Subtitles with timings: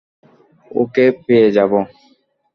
[0.71, 1.79] ওকেই পেয়ে যাবো।